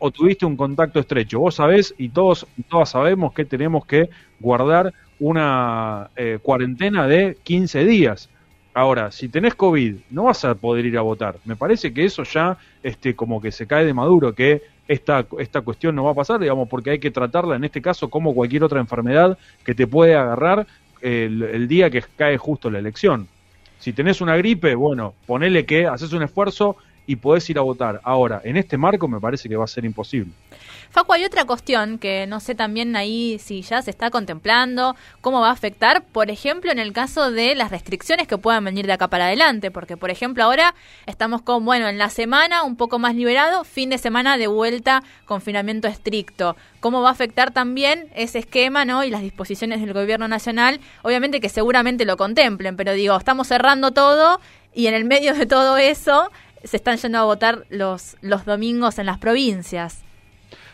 o 0.00 0.10
tuviste 0.10 0.44
un 0.46 0.56
contacto 0.56 0.98
estrecho, 0.98 1.38
vos 1.38 1.54
sabés 1.54 1.94
y 1.96 2.08
todos 2.08 2.44
todas 2.68 2.90
sabemos 2.90 3.32
que 3.32 3.44
tenemos 3.44 3.86
que 3.86 4.10
guardar 4.40 4.92
una 5.20 6.10
cuarentena 6.42 7.06
de 7.06 7.38
15 7.44 7.84
días 7.84 8.28
Ahora, 8.72 9.10
si 9.10 9.28
tenés 9.28 9.54
COVID, 9.54 9.96
no 10.10 10.24
vas 10.24 10.44
a 10.44 10.54
poder 10.54 10.86
ir 10.86 10.96
a 10.96 11.02
votar. 11.02 11.36
Me 11.44 11.56
parece 11.56 11.92
que 11.92 12.04
eso 12.04 12.22
ya 12.22 12.56
este, 12.82 13.16
como 13.16 13.40
que 13.40 13.50
se 13.50 13.66
cae 13.66 13.84
de 13.84 13.92
maduro, 13.92 14.34
que 14.34 14.62
esta, 14.86 15.26
esta 15.38 15.60
cuestión 15.60 15.94
no 15.96 16.04
va 16.04 16.12
a 16.12 16.14
pasar, 16.14 16.38
digamos, 16.40 16.68
porque 16.68 16.90
hay 16.90 16.98
que 16.98 17.10
tratarla 17.10 17.56
en 17.56 17.64
este 17.64 17.82
caso 17.82 18.08
como 18.08 18.34
cualquier 18.34 18.64
otra 18.64 18.80
enfermedad 18.80 19.38
que 19.64 19.74
te 19.74 19.86
puede 19.86 20.14
agarrar 20.14 20.66
el, 21.00 21.68
día 21.68 21.90
que 21.90 22.02
cae 22.16 22.36
justo 22.36 22.70
la 22.70 22.78
elección. 22.78 23.28
Si 23.78 23.92
tenés 23.92 24.20
una 24.20 24.36
gripe, 24.36 24.74
bueno, 24.74 25.14
ponele 25.26 25.64
que 25.64 25.86
haces 25.86 26.12
un 26.12 26.22
esfuerzo 26.22 26.76
y 27.06 27.16
podés 27.16 27.48
ir 27.50 27.58
a 27.58 27.62
votar. 27.62 28.00
Ahora, 28.04 28.40
en 28.44 28.56
este 28.56 28.76
marco 28.76 29.08
me 29.08 29.20
parece 29.20 29.48
que 29.48 29.56
va 29.56 29.64
a 29.64 29.68
ser 29.68 29.84
imposible. 29.84 30.32
Facu, 30.90 31.12
hay 31.12 31.24
otra 31.24 31.44
cuestión 31.44 31.98
que 31.98 32.26
no 32.26 32.40
sé 32.40 32.56
también 32.56 32.96
ahí 32.96 33.38
si 33.38 33.62
ya 33.62 33.80
se 33.80 33.92
está 33.92 34.10
contemplando, 34.10 34.96
cómo 35.20 35.40
va 35.40 35.50
a 35.50 35.52
afectar, 35.52 36.02
por 36.02 36.30
ejemplo, 36.30 36.72
en 36.72 36.80
el 36.80 36.92
caso 36.92 37.30
de 37.30 37.54
las 37.54 37.70
restricciones 37.70 38.26
que 38.26 38.38
puedan 38.38 38.64
venir 38.64 38.86
de 38.86 38.94
acá 38.94 39.06
para 39.06 39.26
adelante, 39.26 39.70
porque, 39.70 39.96
por 39.96 40.10
ejemplo, 40.10 40.42
ahora 40.42 40.74
estamos 41.06 41.42
con, 41.42 41.64
bueno, 41.64 41.88
en 41.88 41.96
la 41.96 42.10
semana 42.10 42.64
un 42.64 42.74
poco 42.74 42.98
más 42.98 43.14
liberado, 43.14 43.62
fin 43.62 43.88
de 43.88 43.98
semana 43.98 44.36
de 44.36 44.48
vuelta, 44.48 45.04
confinamiento 45.26 45.86
estricto. 45.86 46.56
¿Cómo 46.80 47.02
va 47.02 47.10
a 47.10 47.12
afectar 47.12 47.52
también 47.52 48.08
ese 48.16 48.40
esquema, 48.40 48.84
¿no? 48.84 49.04
Y 49.04 49.10
las 49.10 49.22
disposiciones 49.22 49.80
del 49.80 49.92
gobierno 49.92 50.26
nacional, 50.26 50.80
obviamente 51.02 51.40
que 51.40 51.50
seguramente 51.50 52.04
lo 52.04 52.16
contemplen, 52.16 52.76
pero 52.76 52.94
digo, 52.94 53.16
estamos 53.16 53.46
cerrando 53.46 53.92
todo 53.92 54.40
y 54.74 54.88
en 54.88 54.94
el 54.94 55.04
medio 55.04 55.34
de 55.34 55.46
todo 55.46 55.76
eso 55.76 56.30
se 56.64 56.76
están 56.76 56.96
yendo 56.96 57.18
a 57.18 57.24
votar 57.24 57.64
los, 57.70 58.16
los 58.20 58.44
domingos 58.44 58.98
en 58.98 59.06
las 59.06 59.18
provincias. 59.18 60.02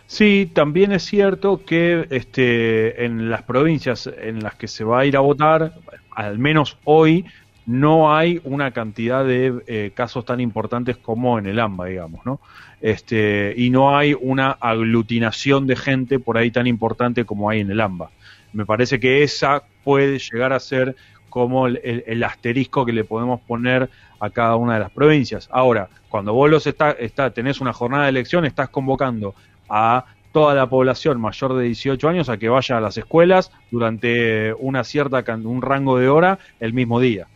Sí, 0.07 0.51
también 0.53 0.93
es 0.93 1.05
cierto 1.05 1.65
que 1.65 2.07
este, 2.11 3.05
en 3.05 3.29
las 3.29 3.43
provincias 3.43 4.09
en 4.21 4.43
las 4.43 4.55
que 4.55 4.69
se 4.69 4.85
va 4.85 5.01
a 5.01 5.07
ir 5.07 5.17
a 5.17 5.21
votar, 5.21 5.75
al 6.13 6.39
menos 6.39 6.79
hoy, 6.85 7.25
no 7.67 8.15
hay 8.15 8.41
una 8.45 8.71
cantidad 8.71 9.25
de 9.25 9.61
eh, 9.67 9.91
casos 9.93 10.25
tan 10.25 10.41
importantes 10.41 10.97
como 10.97 11.39
en 11.39 11.47
el 11.47 11.59
AMBA, 11.59 11.87
digamos, 11.87 12.25
¿no? 12.25 12.41
Este, 12.81 13.55
y 13.57 13.71
no 13.71 13.97
hay 13.97 14.15
una 14.19 14.53
aglutinación 14.53 15.67
de 15.67 15.75
gente 15.75 16.21
por 16.21 16.39
ahí 16.39 16.53
tan 16.53 16.69
importante 16.69 17.25
como 17.25 17.51
hay 17.51 17.61
en 17.61 17.71
el 17.73 17.81
AMBA. 17.81 18.11
Me 18.53 18.65
parece 18.65 19.01
que 19.01 19.25
esa 19.25 19.65
puede 19.83 20.21
llegar 20.21 20.53
a 20.53 20.61
ser 20.61 20.95
como 21.29 21.67
el, 21.67 22.25
asterisco 22.25 22.87
que 22.87 22.93
le 22.93 23.05
podemos 23.05 23.41
poner 23.41 23.91
a 24.21 24.31
cada 24.31 24.57
una 24.57 24.75
de 24.75 24.81
las 24.81 24.91
provincias. 24.91 25.49
Ahora, 25.53 25.89
cuando 26.09 26.33
vos 26.33 26.51
los 26.51 26.67
está, 26.67 26.93
está, 26.93 27.31
tenés 27.31 27.61
una 27.61 27.73
jornada 27.73 28.05
de 28.05 28.11
elección, 28.11 28.45
estás 28.45 28.69
convocando 28.69 29.35
a 29.69 30.05
toda 30.33 30.55
la 30.55 30.69
población 30.69 31.21
mayor 31.21 31.55
de 31.55 31.65
18 31.65 32.09
años 32.09 32.29
a 32.29 32.37
que 32.37 32.49
vaya 32.49 32.77
a 32.77 32.81
las 32.81 32.99
escuelas 32.99 33.51
durante 33.71 34.53
una 34.55 34.85
cierta 34.85 35.25
un 35.35 35.63
rango 35.63 35.99
de 35.99 36.09
hora 36.09 36.39
el 36.61 36.73
mismo 36.73 37.01
día. 37.01 37.27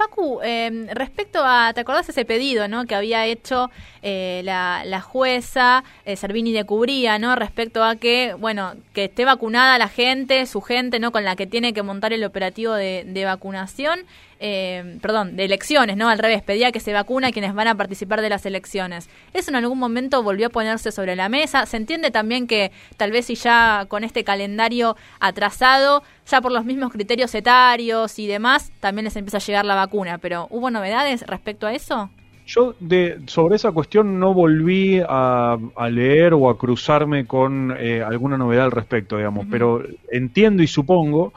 Facu, 0.00 0.40
eh, 0.42 0.86
respecto 0.94 1.42
a, 1.44 1.72
¿te 1.74 1.82
acordás 1.82 2.08
ese 2.08 2.24
pedido 2.24 2.68
¿no? 2.68 2.86
que 2.86 2.94
había 2.94 3.26
hecho 3.26 3.70
eh, 4.00 4.40
la, 4.44 4.82
la, 4.86 5.02
jueza 5.02 5.84
eh, 6.06 6.16
Servini 6.16 6.52
de 6.52 6.64
Cubría, 6.64 7.18
¿no? 7.18 7.36
respecto 7.36 7.84
a 7.84 7.96
que, 7.96 8.32
bueno, 8.32 8.72
que 8.94 9.04
esté 9.04 9.26
vacunada 9.26 9.76
la 9.76 9.88
gente, 9.88 10.46
su 10.46 10.62
gente, 10.62 11.00
¿no? 11.00 11.12
con 11.12 11.24
la 11.26 11.36
que 11.36 11.46
tiene 11.46 11.74
que 11.74 11.82
montar 11.82 12.14
el 12.14 12.24
operativo 12.24 12.72
de, 12.72 13.04
de 13.06 13.24
vacunación? 13.26 14.06
eh, 14.42 14.98
perdón, 15.02 15.36
de 15.36 15.44
elecciones, 15.44 15.98
¿no? 15.98 16.08
Al 16.08 16.18
revés, 16.18 16.42
pedía 16.42 16.72
que 16.72 16.80
se 16.80 16.94
vacuna 16.94 17.28
a 17.28 17.32
quienes 17.32 17.54
van 17.54 17.68
a 17.68 17.74
participar 17.74 18.22
de 18.22 18.30
las 18.30 18.46
elecciones. 18.46 19.10
¿Eso 19.34 19.50
en 19.50 19.56
algún 19.56 19.78
momento 19.78 20.22
volvió 20.22 20.46
a 20.46 20.50
ponerse 20.50 20.90
sobre 20.92 21.14
la 21.14 21.28
mesa? 21.28 21.66
Se 21.66 21.76
entiende 21.76 22.10
también 22.10 22.46
que 22.46 22.72
tal 22.96 23.12
vez 23.12 23.26
si 23.26 23.34
ya 23.34 23.84
con 23.88 24.02
este 24.02 24.24
calendario 24.24 24.96
atrasado, 25.20 26.02
ya 26.26 26.40
por 26.40 26.52
los 26.52 26.64
mismos 26.64 26.90
criterios 26.90 27.34
etarios 27.34 28.18
y 28.18 28.26
demás, 28.26 28.72
también 28.80 29.04
les 29.04 29.16
empieza 29.16 29.36
a 29.36 29.40
llegar 29.40 29.66
la 29.66 29.74
vacuna, 29.74 29.89
pero 30.20 30.46
¿hubo 30.50 30.70
novedades 30.70 31.24
respecto 31.26 31.66
a 31.66 31.74
eso? 31.74 32.10
Yo 32.46 32.74
de, 32.80 33.20
sobre 33.26 33.56
esa 33.56 33.70
cuestión 33.70 34.18
no 34.18 34.34
volví 34.34 35.00
a, 35.06 35.56
leer 35.90 36.34
o 36.34 36.50
a 36.50 36.58
cruzarme 36.58 37.26
con 37.26 37.76
eh, 37.78 38.02
alguna 38.02 38.36
novedad 38.36 38.64
al 38.64 38.72
respecto, 38.72 39.16
digamos, 39.16 39.46
pero 39.50 39.84
entiendo 40.10 40.62
y 40.62 40.66
supongo 40.66 41.32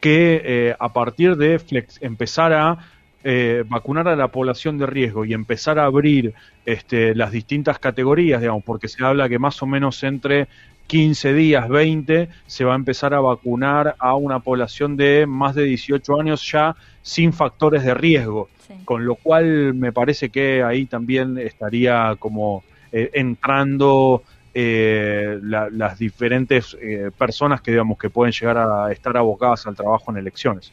que 0.00 0.40
eh, 0.44 0.76
a 0.78 0.92
partir 0.92 1.36
de 1.36 1.58
flex, 1.58 2.00
empezar 2.02 2.52
a 2.52 2.78
eh, 3.24 3.64
vacunar 3.66 4.06
a 4.08 4.16
la 4.16 4.28
población 4.28 4.76
de 4.76 4.86
riesgo 4.86 5.24
y 5.24 5.32
empezar 5.32 5.78
a 5.78 5.86
abrir 5.86 6.34
este, 6.66 7.14
las 7.14 7.32
distintas 7.32 7.78
categorías, 7.78 8.40
digamos, 8.40 8.64
porque 8.64 8.88
se 8.88 9.04
habla 9.04 9.28
que 9.28 9.38
más 9.38 9.62
o 9.62 9.66
menos 9.66 10.02
entre 10.02 10.48
15 10.86 11.32
días, 11.32 11.68
20, 11.68 12.28
se 12.46 12.64
va 12.64 12.74
a 12.74 12.76
empezar 12.76 13.14
a 13.14 13.20
vacunar 13.20 13.96
a 13.98 14.14
una 14.14 14.40
población 14.40 14.96
de 14.96 15.26
más 15.26 15.54
de 15.54 15.64
18 15.64 16.20
años 16.20 16.50
ya 16.50 16.76
sin 17.02 17.32
factores 17.32 17.84
de 17.84 17.94
riesgo, 17.94 18.48
con 18.84 19.04
lo 19.04 19.14
cual 19.14 19.74
me 19.74 19.92
parece 19.92 20.28
que 20.28 20.62
ahí 20.62 20.86
también 20.86 21.38
estaría 21.38 22.14
como 22.18 22.64
eh, 22.92 23.10
entrando 23.14 24.22
eh, 24.52 25.38
las 25.42 25.98
diferentes 25.98 26.76
eh, 26.80 27.10
personas 27.16 27.60
que 27.60 27.72
digamos 27.72 27.98
que 27.98 28.08
pueden 28.08 28.32
llegar 28.32 28.58
a 28.58 28.92
estar 28.92 29.16
abocadas 29.16 29.66
al 29.66 29.74
trabajo 29.74 30.12
en 30.12 30.18
elecciones. 30.18 30.72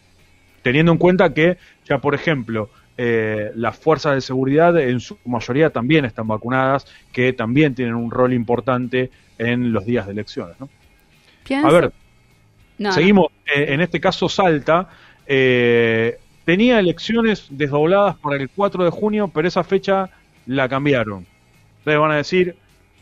Teniendo 0.61 0.91
en 0.91 0.99
cuenta 0.99 1.33
que 1.33 1.57
ya, 1.85 1.97
por 1.97 2.13
ejemplo, 2.13 2.69
eh, 2.97 3.51
las 3.55 3.77
fuerzas 3.77 4.15
de 4.15 4.21
seguridad 4.21 4.79
en 4.79 4.99
su 4.99 5.17
mayoría 5.25 5.69
también 5.69 6.05
están 6.05 6.27
vacunadas, 6.27 6.85
que 7.11 7.33
también 7.33 7.75
tienen 7.75 7.95
un 7.95 8.11
rol 8.11 8.33
importante 8.33 9.11
en 9.37 9.73
los 9.73 9.85
días 9.85 10.05
de 10.05 10.13
elecciones. 10.13 10.55
¿no? 10.59 10.69
A 11.63 11.71
ver, 11.71 11.91
seguimos. 12.91 13.27
Eh, 13.55 13.67
en 13.69 13.81
este 13.81 13.99
caso, 13.99 14.29
Salta 14.29 14.89
tenía 16.45 16.79
elecciones 16.79 17.47
desdobladas 17.49 18.17
para 18.17 18.35
el 18.35 18.49
4 18.49 18.83
de 18.83 18.89
junio, 18.89 19.29
pero 19.33 19.47
esa 19.47 19.63
fecha 19.63 20.09
la 20.45 20.67
cambiaron. 20.67 21.25
Ustedes 21.79 21.99
van 21.99 22.11
a 22.11 22.17
decir, 22.17 22.55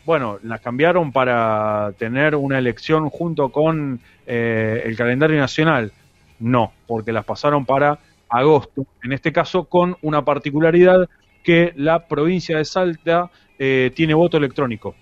bueno, 0.04 0.38
las 0.42 0.60
cambiaron 0.60 1.12
para 1.12 1.92
tener 1.98 2.34
una 2.34 2.58
elección 2.58 3.10
junto 3.10 3.50
con 3.50 4.00
eh, 4.26 4.82
el 4.84 4.96
calendario 4.96 5.38
nacional. 5.38 5.92
No, 6.38 6.72
porque 6.86 7.12
las 7.12 7.24
pasaron 7.24 7.66
para 7.66 7.98
agosto, 8.30 8.86
en 9.02 9.12
este 9.12 9.32
caso 9.32 9.64
con 9.64 9.96
una 10.02 10.24
particularidad 10.24 11.08
que 11.42 11.72
la 11.76 12.06
provincia 12.06 12.58
de 12.58 12.64
Salta 12.64 13.30
eh, 13.58 13.90
tiene 13.94 14.14
voto 14.14 14.36
electrónico, 14.36 14.94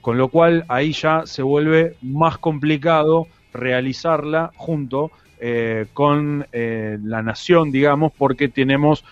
con 0.00 0.18
lo 0.18 0.28
cual 0.28 0.64
ahí 0.68 0.92
ya 0.92 1.22
se 1.24 1.42
vuelve 1.42 1.96
más 2.02 2.38
complicado 2.38 3.26
realizarla 3.52 4.52
junto 4.56 5.10
eh, 5.40 5.86
con 5.94 6.46
la 6.52 7.22
nación, 7.22 7.70
digamos, 7.70 8.12
porque 8.16 8.48
tenemos 8.48 9.04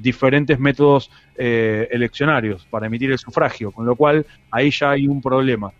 diferentes 0.00 0.58
métodos 0.58 1.10
eh, 1.42 1.88
eleccionarios 1.90 2.66
para 2.66 2.86
emitir 2.86 3.10
el 3.10 3.18
sufragio, 3.18 3.70
con 3.72 3.86
lo 3.86 3.96
cual 3.96 4.26
ahí 4.50 4.70
ya 4.70 4.90
hay 4.90 5.08
un 5.08 5.22
problema. 5.22 5.72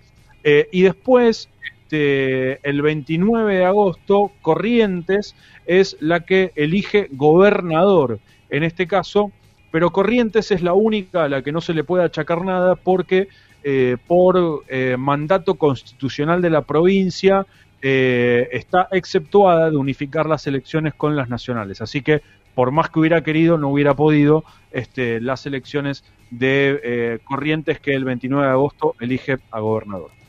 Eh, 0.42 0.70
y 0.72 0.80
después, 0.80 1.50
este, 1.90 2.60
el 2.68 2.82
29 2.82 3.56
de 3.56 3.64
agosto, 3.64 4.30
Corrientes 4.42 5.34
es 5.66 5.96
la 5.98 6.20
que 6.20 6.52
elige 6.54 7.08
gobernador, 7.10 8.20
en 8.48 8.62
este 8.62 8.86
caso, 8.86 9.32
pero 9.72 9.90
Corrientes 9.90 10.52
es 10.52 10.62
la 10.62 10.72
única 10.72 11.24
a 11.24 11.28
la 11.28 11.42
que 11.42 11.50
no 11.50 11.60
se 11.60 11.74
le 11.74 11.82
puede 11.82 12.04
achacar 12.04 12.44
nada 12.44 12.76
porque 12.76 13.28
eh, 13.64 13.96
por 14.06 14.64
mandato 14.98 15.56
constitucional 15.56 16.40
de 16.40 16.50
la 16.50 16.62
provincia 16.62 17.44
está 17.82 18.88
exceptuada 18.92 19.70
de 19.70 19.76
unificar 19.76 20.26
las 20.26 20.46
elecciones 20.46 20.94
con 20.94 21.16
las 21.16 21.28
nacionales. 21.28 21.80
Así 21.80 22.02
que 22.02 22.20
por 22.54 22.70
más 22.72 22.90
que 22.90 23.00
hubiera 23.00 23.22
querido, 23.22 23.58
no 23.58 23.68
hubiera 23.68 23.94
podido 23.94 24.44
este, 24.70 25.20
las 25.20 25.46
elecciones 25.46 26.04
de 26.30 26.80
eh, 26.84 27.18
Corrientes 27.24 27.80
que 27.80 27.94
el 27.94 28.04
29 28.04 28.46
de 28.46 28.52
agosto 28.52 28.94
elige 29.00 29.38
a 29.50 29.60
gobernador. 29.60 30.19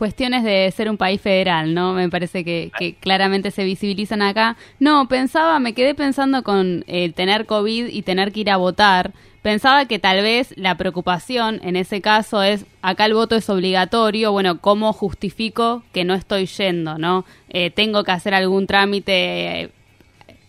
Cuestiones 0.00 0.44
de 0.44 0.72
ser 0.74 0.88
un 0.88 0.96
país 0.96 1.20
federal, 1.20 1.74
¿no? 1.74 1.92
Me 1.92 2.08
parece 2.08 2.42
que, 2.42 2.96
claramente 3.00 3.50
se 3.50 3.64
visibilizan 3.64 4.22
acá. 4.22 4.56
No, 4.78 5.08
pensaba, 5.08 5.58
me 5.58 5.74
quedé 5.74 5.94
pensando 5.94 6.42
con 6.42 6.84
el 6.86 7.12
tener 7.12 7.44
COVID 7.44 7.88
y 7.88 8.00
tener 8.00 8.32
que 8.32 8.40
ir 8.40 8.50
a 8.50 8.56
votar. 8.56 9.12
Pensaba 9.42 9.84
que 9.84 9.98
tal 9.98 10.22
vez 10.22 10.54
la 10.56 10.78
preocupación 10.78 11.60
en 11.62 11.76
ese 11.76 12.00
caso 12.00 12.42
es, 12.42 12.64
acá 12.80 13.04
el 13.04 13.12
voto 13.12 13.36
es 13.36 13.50
obligatorio, 13.50 14.32
bueno, 14.32 14.58
¿cómo 14.62 14.94
justifico 14.94 15.82
que 15.92 16.04
no 16.04 16.14
estoy 16.14 16.46
yendo, 16.46 16.96
no? 16.96 17.26
Eh, 17.50 17.68
tengo 17.68 18.02
que 18.02 18.12
hacer 18.12 18.32
algún 18.32 18.66
trámite 18.66 19.70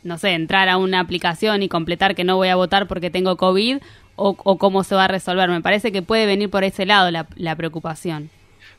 no 0.03 0.17
sé, 0.17 0.29
entrar 0.29 0.70
a 0.70 0.77
una 0.77 1.01
aplicación 1.01 1.62
y 1.62 1.67
completar 1.67 2.15
que 2.15 2.24
no 2.24 2.38
voy 2.38 2.48
a 2.48 2.55
votar 2.55 2.88
porque 2.88 3.10
tengo 3.10 3.36
COVID 3.36 3.79
o, 4.15 4.58
cómo 4.58 4.86
se 4.86 4.96
va 4.96 5.05
a 5.05 5.10
resolver. 5.10 5.50
Me 5.50 5.60
parece 5.60 5.91
que 5.91 6.01
puede 6.01 6.25
venir 6.25 6.50
por 6.50 6.63
ese 6.63 6.86
lado 6.86 7.12
la, 7.12 7.55
preocupación. 7.55 8.29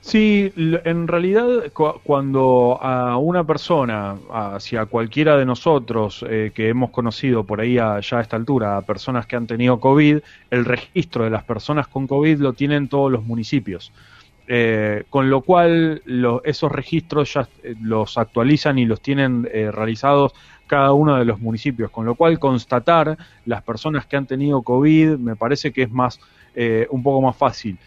Sí, 0.02 0.52
en 0.56 1.06
realidad 1.06 1.70
cuando 2.02 2.76
a 2.82 3.16
una 3.18 3.44
persona, 3.44 4.16
hacia 4.32 4.86
cualquiera 4.86 5.36
de 5.36 5.46
nosotros 5.46 6.24
eh, 6.28 6.50
que 6.52 6.68
hemos 6.68 6.90
conocido 6.90 7.44
por 7.44 7.60
ahí 7.60 7.74
ya 7.74 7.94
a 7.94 8.00
esta 8.00 8.34
altura, 8.34 8.76
a 8.76 8.82
personas 8.82 9.26
que 9.26 9.36
han 9.36 9.46
tenido 9.46 9.78
COVID, 9.78 10.18
el 10.50 10.64
registro 10.64 11.22
de 11.22 11.30
las 11.30 11.44
personas 11.44 11.86
con 11.86 12.08
COVID 12.08 12.40
lo 12.40 12.52
tienen 12.52 12.88
todos 12.88 13.12
los 13.12 13.22
municipios. 13.24 13.92
Eh, 14.48 15.04
con 15.08 15.30
lo 15.30 15.42
cual 15.42 16.02
esos 16.42 16.72
registros 16.72 17.32
ya 17.32 17.48
eh, 17.62 17.76
los 17.80 18.18
actualizan 18.18 18.80
y 18.80 18.86
los 18.86 19.00
tienen 19.00 19.44
realizados 19.44 20.32
cada 20.66 20.92
uno 20.92 21.16
de 21.16 21.24
los 21.24 21.38
municipios, 21.38 21.92
con 21.92 22.06
lo 22.06 22.16
cual 22.16 22.40
constatar 22.40 23.16
las 23.46 23.62
personas 23.62 24.06
que 24.06 24.16
han 24.16 24.26
tenido 24.26 24.62
COVID 24.62 25.16
me 25.18 25.36
parece 25.36 25.72
que 25.72 25.82
es 25.82 25.92
más 25.92 26.18
eh, 26.54 26.86
un 26.90 27.02
poco 27.02 27.22
más 27.22 27.36
fácil. 27.36 27.78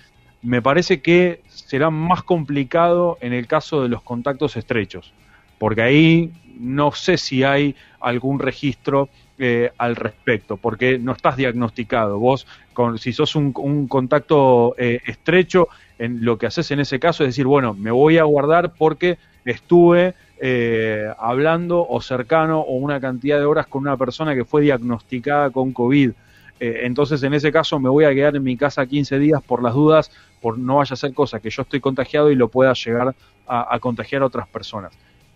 Me 0.45 0.61
parece 0.61 1.01
que 1.01 1.41
será 1.47 1.89
más 1.89 2.21
complicado 2.21 3.17
en 3.19 3.33
el 3.33 3.47
caso 3.47 3.81
de 3.81 3.89
los 3.89 4.03
contactos 4.03 4.55
estrechos, 4.57 5.11
porque 5.57 5.81
ahí 5.81 6.31
no 6.59 6.91
sé 6.91 7.17
si 7.17 7.43
hay 7.43 7.75
algún 7.99 8.37
registro 8.37 9.09
eh, 9.39 9.71
al 9.79 9.95
respecto, 9.95 10.57
porque 10.57 10.99
no 10.99 11.13
estás 11.13 11.35
diagnosticado. 11.35 12.19
Vos, 12.19 12.45
con, 12.73 12.99
si 12.99 13.11
sos 13.11 13.35
un, 13.35 13.87
contacto 13.87 14.75
eh, 14.77 15.01
estrecho, 15.07 15.67
en 15.97 16.23
lo 16.23 16.37
que 16.37 16.45
haces 16.45 16.69
en 16.69 16.79
ese 16.79 16.99
caso 16.99 17.23
es 17.23 17.29
decir, 17.29 17.47
bueno, 17.47 17.73
me 17.73 17.89
voy 17.89 18.19
a 18.19 18.23
guardar 18.25 18.73
porque 18.73 19.17
estuve 19.45 20.13
eh, 20.39 21.11
hablando 21.17 21.87
o 21.89 22.01
cercano 22.01 22.59
o 22.59 22.75
una 22.75 22.99
cantidad 23.01 23.39
de 23.39 23.45
horas 23.45 23.65
con 23.65 23.81
una 23.81 23.97
persona 23.97 24.35
que 24.35 24.45
fue 24.45 24.61
diagnosticada 24.61 25.49
con 25.49 25.73
COVID. 25.73 26.11
Eh, 26.59 26.81
entonces, 26.83 27.21
en 27.23 27.33
ese 27.33 27.51
caso, 27.51 27.79
me 27.79 27.89
voy 27.89 28.05
a 28.05 28.13
quedar 28.13 28.35
en 28.35 28.43
mi 28.43 28.55
casa 28.57 28.85
15 28.85 29.19
días 29.19 29.41
por 29.43 29.61
las 29.61 29.73
dudas, 29.73 30.11
por 30.41 30.57
no 30.57 30.77
vaya 30.77 30.93
a 30.93 30.97
ser 30.97 31.13
cosa 31.13 31.39
que 31.39 31.49
yo 31.49 31.63
estoy 31.63 31.79
contagiado 31.79 32.31
y 32.31 32.35
lo 32.35 32.47
pueda 32.49 32.73
llegar 32.73 33.13
a, 33.47 33.75
a 33.75 33.79
contagiar 33.79 34.21
a 34.21 34.25
otras 34.27 34.47
personas. 34.47 34.93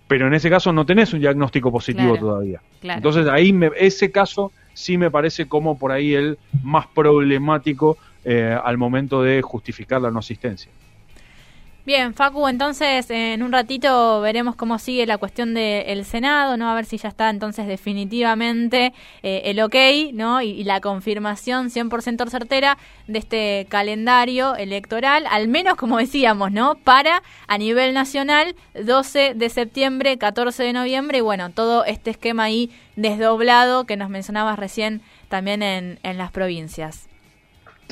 Pero 0.08 0.28
en 0.28 0.34
ese 0.34 0.50
caso 0.50 0.72
no 0.74 0.86
tenés 0.86 1.14
un 1.14 1.20
diagnóstico 1.20 1.72
positivo 1.72 2.14
Claro, 2.14 2.28
todavía. 2.28 2.62
claro. 2.80 2.98
Entonces, 2.98 3.28
ahí 3.28 3.54
me- 3.54 3.72
ese 3.78 4.12
caso 4.12 4.52
sí 4.74 4.98
me 4.98 5.12
parece 5.12 5.48
como 5.48 5.78
por 5.78 5.92
ahí 5.92 6.14
el 6.16 6.38
más 6.64 6.88
problemático 6.88 7.98
eh, 8.26 8.58
al 8.64 8.78
momento 8.78 9.22
de 9.22 9.42
justificar 9.42 10.02
la 10.02 10.12
no 10.12 10.20
asistencia. 10.20 10.72
Bien, 11.86 12.14
Facu, 12.14 12.48
entonces 12.48 13.10
en 13.10 13.42
un 13.42 13.52
ratito 13.52 14.22
veremos 14.22 14.56
cómo 14.56 14.78
sigue 14.78 15.08
la 15.08 15.18
cuestión 15.18 15.54
del 15.54 16.06
Senado, 16.06 16.56
¿no? 16.58 16.70
A 16.70 16.76
ver 16.76 16.86
si 16.86 16.98
ya 16.98 17.10
está 17.10 17.30
entonces 17.30 17.68
definitivamente 17.68 18.94
eh, 19.24 19.42
el 19.46 19.60
ok, 19.62 19.76
¿no? 20.14 20.42
Y, 20.42 20.50
y 20.50 20.64
la 20.66 20.82
confirmación 20.82 21.72
100% 21.72 22.30
certera 22.30 22.78
de 23.08 23.18
este 23.18 23.66
calendario 23.70 24.56
electoral, 24.56 25.26
al 25.32 25.48
menos 25.48 25.76
como 25.78 25.98
decíamos, 25.98 26.52
¿no? 26.52 26.76
Para 26.76 27.24
a 27.48 27.58
nivel 27.58 27.94
nacional, 27.94 28.56
12 28.76 29.34
de 29.34 29.50
septiembre, 29.50 30.18
14 30.18 30.62
de 30.64 30.74
noviembre, 30.74 31.20
y 31.20 31.22
bueno, 31.22 31.50
todo 31.50 31.86
este 31.86 32.12
esquema 32.12 32.44
ahí 32.44 32.70
desdoblado 32.98 33.86
que 33.86 33.98
nos 33.98 34.10
mencionabas 34.10 34.60
recién 34.60 35.02
también 35.30 35.64
en, 35.64 35.98
en 36.04 36.18
las 36.18 36.32
provincias. 36.32 37.10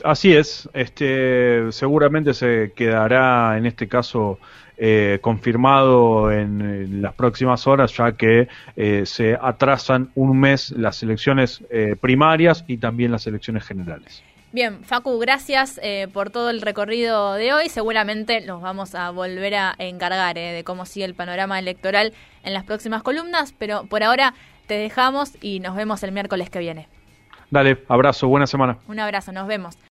Así 0.04 0.36
es, 0.36 0.70
este, 0.74 1.72
seguramente 1.72 2.34
se 2.34 2.72
quedará 2.75 3.58
en 3.58 3.66
este 3.66 3.88
caso 3.88 4.39
eh, 4.80 5.18
confirmado 5.22 6.32
en, 6.32 6.62
en 6.62 7.01
las 7.01 7.16
próximas 7.16 7.66
horas, 7.66 7.98
ya 7.98 8.12
que 8.12 8.48
eh, 8.75 9.08
se 9.08 9.36
atrasan 9.42 10.12
un 10.13 10.39
mes 10.39 10.70
las 10.70 11.01
elecciones 11.01 11.63
eh, 11.72 11.96
primarias 12.00 12.63
y 12.68 12.77
también 12.77 13.12
las 13.12 13.25
elecciones 13.25 13.66
generales. 13.66 14.22
Bien, 14.51 14.84
Facu, 14.84 15.18
gracias 15.18 15.80
por 16.13 16.30
todo 16.30 16.51
el 16.51 16.62
recorrido 16.62 17.34
de 17.34 17.54
hoy. 17.54 17.70
Seguramente 17.70 18.39
nos 18.42 18.62
vamos 18.62 18.96
a 18.96 19.10
volver 19.10 19.56
a 19.56 19.75
encargar 19.77 20.36
de 20.36 20.63
cómo 20.63 20.86
sigue 20.86 21.06
el 21.06 21.16
panorama 21.16 21.60
electoral 21.60 22.13
en 22.44 22.54
las 22.54 22.63
próximas 22.63 23.04
columnas, 23.04 23.54
pero 23.58 23.86
por 23.88 24.04
ahora 24.04 24.36
te 24.68 24.75
dejamos 24.75 25.34
y 25.42 25.60
nos 25.60 25.75
vemos 25.75 26.01
el 26.04 26.12
miércoles 26.12 26.50
que 26.50 26.60
viene. 26.60 26.88
Dale, 27.50 27.84
abrazo, 27.88 28.27
buena 28.27 28.46
semana. 28.46 28.77
Un 28.88 29.00
abrazo, 29.00 29.32
nos 29.32 29.48
vemos. 29.48 29.77